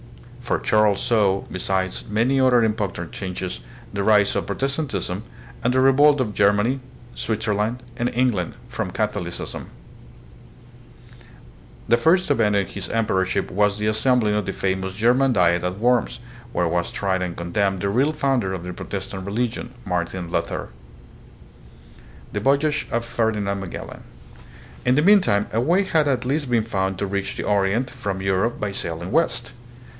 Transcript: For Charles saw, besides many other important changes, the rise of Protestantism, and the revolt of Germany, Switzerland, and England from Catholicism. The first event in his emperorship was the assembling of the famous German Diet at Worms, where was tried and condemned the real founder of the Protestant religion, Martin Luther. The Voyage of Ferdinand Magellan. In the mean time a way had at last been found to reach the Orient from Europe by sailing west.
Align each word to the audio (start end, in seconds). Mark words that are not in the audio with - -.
For 0.39 0.57
Charles 0.59 0.99
saw, 1.01 1.41
besides 1.51 2.03
many 2.09 2.37
other 2.39 2.63
important 2.63 3.11
changes, 3.11 3.59
the 3.93 4.03
rise 4.03 4.35
of 4.35 4.47
Protestantism, 4.47 5.23
and 5.63 5.73
the 5.73 5.79
revolt 5.79 6.19
of 6.19 6.33
Germany, 6.33 6.81
Switzerland, 7.13 7.83
and 7.95 8.09
England 8.09 8.55
from 8.67 8.89
Catholicism. 8.91 9.69
The 11.87 11.95
first 11.95 12.29
event 12.31 12.55
in 12.55 12.65
his 12.65 12.89
emperorship 12.89 13.49
was 13.51 13.77
the 13.77 13.85
assembling 13.85 14.33
of 14.33 14.45
the 14.45 14.51
famous 14.51 14.95
German 14.95 15.33
Diet 15.33 15.63
at 15.63 15.77
Worms, 15.77 16.19
where 16.51 16.67
was 16.67 16.91
tried 16.91 17.21
and 17.21 17.37
condemned 17.37 17.79
the 17.81 17.89
real 17.89 18.11
founder 18.11 18.51
of 18.51 18.63
the 18.63 18.73
Protestant 18.73 19.25
religion, 19.27 19.71
Martin 19.85 20.29
Luther. 20.29 20.69
The 22.33 22.39
Voyage 22.39 22.87
of 22.91 23.05
Ferdinand 23.05 23.59
Magellan. 23.59 24.01
In 24.83 24.95
the 24.95 25.03
mean 25.03 25.21
time 25.21 25.47
a 25.53 25.61
way 25.61 25.83
had 25.83 26.07
at 26.07 26.25
last 26.25 26.49
been 26.49 26.63
found 26.63 26.97
to 26.97 27.05
reach 27.05 27.37
the 27.37 27.43
Orient 27.43 27.89
from 27.91 28.19
Europe 28.21 28.59
by 28.59 28.71
sailing 28.71 29.11
west. 29.11 29.53